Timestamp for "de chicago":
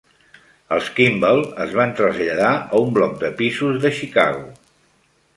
3.85-4.49